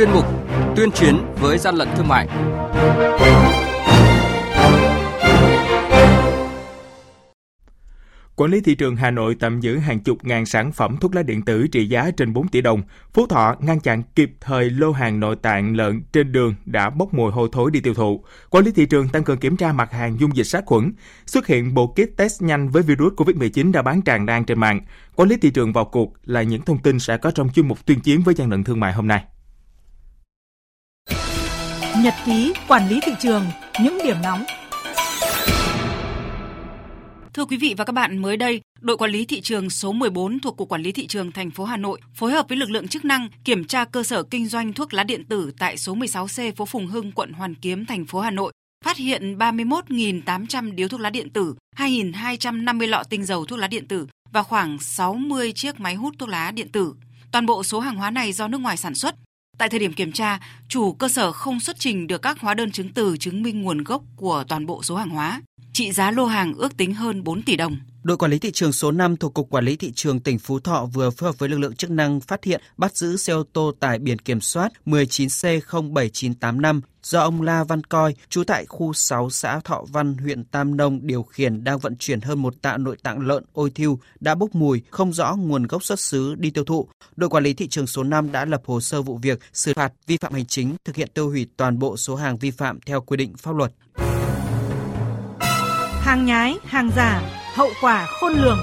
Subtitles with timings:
[0.00, 0.24] chuyên mục
[0.76, 2.28] Tuyên chiến với gian lận thương mại.
[8.36, 11.22] Quản lý thị trường Hà Nội tạm giữ hàng chục ngàn sản phẩm thuốc lá
[11.22, 12.82] điện tử trị giá trên 4 tỷ đồng.
[13.12, 17.14] Phú Thọ ngăn chặn kịp thời lô hàng nội tạng lợn trên đường đã bốc
[17.14, 18.24] mùi hôi thối đi tiêu thụ.
[18.50, 20.92] Quản lý thị trường tăng cường kiểm tra mặt hàng dung dịch sát khuẩn.
[21.26, 24.80] Xuất hiện bộ kit test nhanh với virus COVID-19 đã bán tràn lan trên mạng.
[25.16, 27.86] Quản lý thị trường vào cuộc là những thông tin sẽ có trong chuyên mục
[27.86, 29.24] tuyên chiến với gian lận thương mại hôm nay.
[32.02, 33.44] Nhật ký quản lý thị trường,
[33.82, 34.44] những điểm nóng
[37.34, 40.40] Thưa quý vị và các bạn, mới đây, đội quản lý thị trường số 14
[40.40, 42.88] thuộc Cục Quản lý thị trường thành phố Hà Nội phối hợp với lực lượng
[42.88, 46.52] chức năng kiểm tra cơ sở kinh doanh thuốc lá điện tử tại số 16C
[46.52, 48.52] phố Phùng Hưng, quận Hoàn Kiếm, thành phố Hà Nội,
[48.84, 53.88] phát hiện 31.800 điếu thuốc lá điện tử, 2.250 lọ tinh dầu thuốc lá điện
[53.88, 56.94] tử và khoảng 60 chiếc máy hút thuốc lá điện tử.
[57.32, 59.14] Toàn bộ số hàng hóa này do nước ngoài sản xuất.
[59.60, 62.70] Tại thời điểm kiểm tra, chủ cơ sở không xuất trình được các hóa đơn
[62.70, 65.42] chứng từ chứng minh nguồn gốc của toàn bộ số hàng hóa
[65.80, 67.76] trị giá lô hàng ước tính hơn 4 tỷ đồng.
[68.02, 70.60] Đội quản lý thị trường số 5 thuộc Cục Quản lý Thị trường tỉnh Phú
[70.60, 73.42] Thọ vừa phối hợp với lực lượng chức năng phát hiện bắt giữ xe ô
[73.52, 79.30] tô tải biển kiểm soát 19C07985 do ông La Văn Coi, trú tại khu 6
[79.30, 82.96] xã Thọ Văn, huyện Tam Nông điều khiển đang vận chuyển hơn một tạ nội
[83.02, 86.64] tạng lợn ôi thiêu đã bốc mùi, không rõ nguồn gốc xuất xứ đi tiêu
[86.64, 86.88] thụ.
[87.16, 89.92] Đội quản lý thị trường số 5 đã lập hồ sơ vụ việc, xử phạt
[90.06, 93.00] vi phạm hành chính, thực hiện tiêu hủy toàn bộ số hàng vi phạm theo
[93.00, 93.72] quy định pháp luật
[96.10, 97.22] hàng nhái, hàng giả,
[97.54, 98.58] hậu quả khôn lường.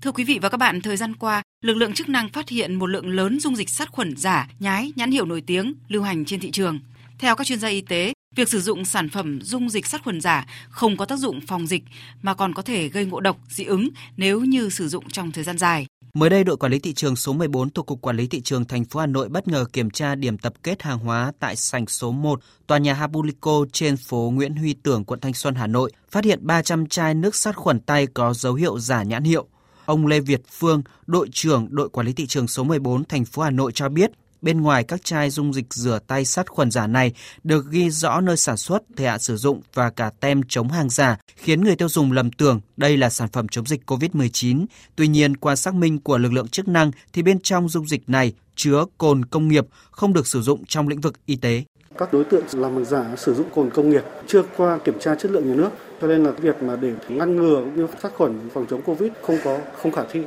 [0.00, 2.74] Thưa quý vị và các bạn, thời gian qua, lực lượng chức năng phát hiện
[2.74, 6.24] một lượng lớn dung dịch sát khuẩn giả, nhái, nhãn hiệu nổi tiếng lưu hành
[6.24, 6.80] trên thị trường.
[7.18, 10.20] Theo các chuyên gia y tế, việc sử dụng sản phẩm dung dịch sát khuẩn
[10.20, 11.82] giả không có tác dụng phòng dịch
[12.22, 15.44] mà còn có thể gây ngộ độc, dị ứng nếu như sử dụng trong thời
[15.44, 15.86] gian dài.
[16.18, 18.64] Mới đây, đội quản lý thị trường số 14 thuộc Cục Quản lý Thị trường
[18.64, 21.86] thành phố Hà Nội bất ngờ kiểm tra điểm tập kết hàng hóa tại sảnh
[21.86, 25.92] số 1, tòa nhà Habulico trên phố Nguyễn Huy Tưởng, quận Thanh Xuân, Hà Nội,
[26.10, 29.46] phát hiện 300 chai nước sát khuẩn tay có dấu hiệu giả nhãn hiệu.
[29.84, 33.42] Ông Lê Việt Phương, đội trưởng đội quản lý thị trường số 14 thành phố
[33.42, 34.10] Hà Nội cho biết,
[34.42, 37.12] Bên ngoài các chai dung dịch rửa tay sát khuẩn giả này
[37.44, 40.90] được ghi rõ nơi sản xuất, thời hạn sử dụng và cả tem chống hàng
[40.90, 44.66] giả, khiến người tiêu dùng lầm tưởng đây là sản phẩm chống dịch COVID-19.
[44.96, 48.02] Tuy nhiên, qua xác minh của lực lượng chức năng thì bên trong dung dịch
[48.06, 51.62] này chứa cồn công nghiệp không được sử dụng trong lĩnh vực y tế.
[51.98, 55.14] Các đối tượng làm hàng giả sử dụng cồn công nghiệp chưa qua kiểm tra
[55.14, 55.70] chất lượng nhà nước,
[56.00, 59.12] cho nên là việc mà để ngăn ngừa cũng như sát khuẩn phòng chống Covid
[59.22, 60.20] không có không khả thi.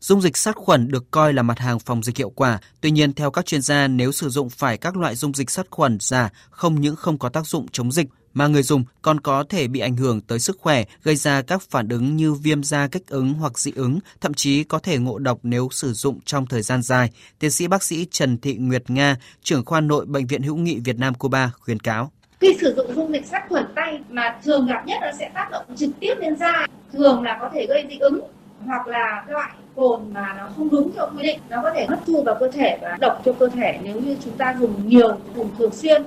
[0.00, 2.58] Dung dịch sát khuẩn được coi là mặt hàng phòng dịch hiệu quả.
[2.80, 5.66] Tuy nhiên, theo các chuyên gia, nếu sử dụng phải các loại dung dịch sát
[5.70, 9.44] khuẩn giả không những không có tác dụng chống dịch mà người dùng còn có
[9.48, 12.88] thể bị ảnh hưởng tới sức khỏe, gây ra các phản ứng như viêm da
[12.88, 16.46] kích ứng hoặc dị ứng, thậm chí có thể ngộ độc nếu sử dụng trong
[16.46, 17.10] thời gian dài.
[17.38, 20.80] Tiến sĩ bác sĩ Trần Thị Nguyệt Nga, trưởng khoa nội Bệnh viện Hữu nghị
[20.84, 22.12] Việt Nam Cuba khuyến cáo.
[22.40, 25.48] Khi sử dụng dung dịch sát khuẩn tay mà thường gặp nhất nó sẽ tác
[25.50, 28.20] động trực tiếp lên da, thường là có thể gây dị ứng
[28.66, 31.98] hoặc là loại cồn mà nó không đúng theo quy định, nó có thể hấp
[32.06, 35.16] thu vào cơ thể và độc cho cơ thể nếu như chúng ta dùng nhiều
[35.36, 36.02] dùng thường xuyên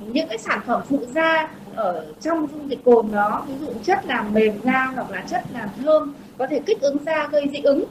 [0.00, 4.06] những cái sản phẩm phụ da ở trong dung dịch cồn đó, ví dụ chất
[4.06, 7.60] làm mềm da hoặc là chất làm thơm, có thể kích ứng da, gây dị
[7.62, 7.84] ứng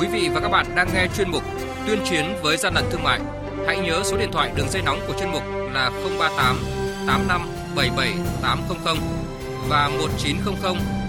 [0.00, 1.42] Quý vị và các bạn đang nghe chuyên mục
[1.86, 3.20] Tuyên chiến với gian lận thương mại.
[3.66, 5.42] Hãy nhớ số điện thoại đường dây nóng của chuyên mục
[5.72, 6.56] là 038
[7.06, 7.40] 85
[7.76, 8.96] 77 800
[9.68, 10.97] và 1900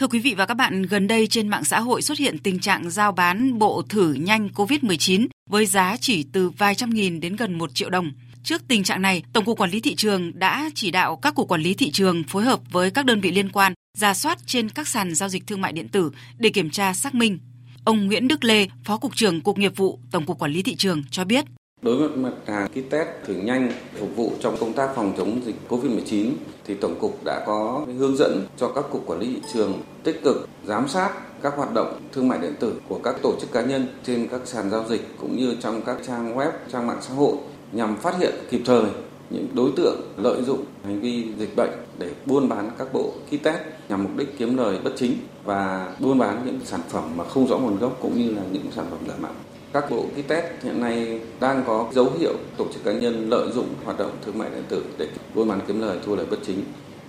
[0.00, 2.58] Thưa quý vị và các bạn, gần đây trên mạng xã hội xuất hiện tình
[2.58, 7.36] trạng giao bán bộ thử nhanh COVID-19 với giá chỉ từ vài trăm nghìn đến
[7.36, 8.12] gần một triệu đồng.
[8.44, 11.48] Trước tình trạng này, Tổng cục Quản lý thị trường đã chỉ đạo các cục
[11.48, 14.68] quản lý thị trường phối hợp với các đơn vị liên quan ra soát trên
[14.68, 17.38] các sàn giao dịch thương mại điện tử để kiểm tra xác minh.
[17.84, 20.76] Ông Nguyễn Đức Lê, Phó cục trưởng Cục Nghiệp vụ Tổng cục Quản lý thị
[20.76, 21.44] trường cho biết.
[21.82, 25.40] Đối với mặt hàng kit test thử nhanh phục vụ trong công tác phòng chống
[25.44, 26.30] dịch COVID-19
[26.64, 30.20] thì Tổng cục đã có hướng dẫn cho các cục quản lý thị trường tích
[30.24, 31.10] cực giám sát
[31.42, 34.40] các hoạt động thương mại điện tử của các tổ chức cá nhân trên các
[34.44, 37.36] sàn giao dịch cũng như trong các trang web, trang mạng xã hội
[37.72, 38.84] nhằm phát hiện kịp thời
[39.30, 43.42] những đối tượng lợi dụng hành vi dịch bệnh để buôn bán các bộ kit
[43.42, 45.12] test nhằm mục đích kiếm lời bất chính
[45.44, 48.66] và buôn bán những sản phẩm mà không rõ nguồn gốc cũng như là những
[48.76, 49.32] sản phẩm giả mạo.
[49.72, 53.50] Các bộ kit test hiện nay đang có dấu hiệu tổ chức cá nhân lợi
[53.52, 56.36] dụng hoạt động thương mại điện tử để buôn bán kiếm lời, thu lời bất
[56.46, 56.64] chính.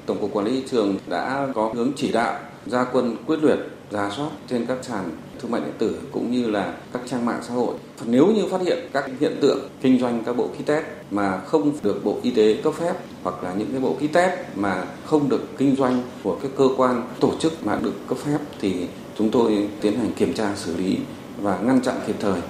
[0.06, 3.60] Tổng cục Quản lý thị trường đã có hướng chỉ đạo, gia quân quyết liệt,
[3.92, 5.10] ra soát trên các sàn
[5.40, 7.76] thương mại điện tử cũng như là các trang mạng xã hội.
[8.06, 11.72] Nếu như phát hiện các hiện tượng kinh doanh các bộ kit test mà không
[11.84, 12.94] được Bộ Y tế cấp phép
[13.24, 16.68] hoặc là những cái bộ kit test mà không được kinh doanh của các cơ
[16.78, 18.88] quan tổ chức mà được cấp phép thì
[19.18, 20.98] chúng tôi tiến hành kiểm tra xử lý
[21.42, 22.42] và ngăn chặn kịp thời.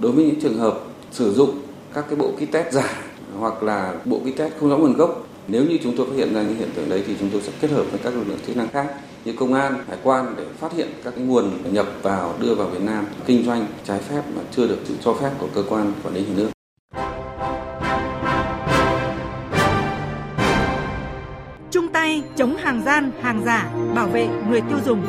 [0.00, 0.80] Đối với những trường hợp
[1.10, 1.50] sử dụng
[1.94, 3.02] các cái bộ kit test giả
[3.38, 6.34] hoặc là bộ kit test không rõ nguồn gốc nếu như chúng tôi phát hiện
[6.34, 8.38] ra những hiện tượng đấy thì chúng tôi sẽ kết hợp với các lực lượng
[8.46, 8.94] chức năng khác
[9.24, 12.68] như công an, hải quan để phát hiện các cái nguồn nhập vào đưa vào
[12.68, 15.92] Việt Nam kinh doanh trái phép mà chưa được sự cho phép của cơ quan
[16.04, 16.50] quản lý nhà nước.
[21.70, 25.02] Chung tay chống hàng gian, hàng giả, bảo vệ người tiêu dùng.